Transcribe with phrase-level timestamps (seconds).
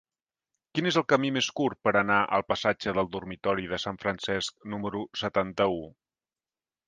[0.77, 4.67] Quin és el camí més curt per anar al passatge del Dormitori de Sant Francesc
[4.75, 5.81] número setanta-u?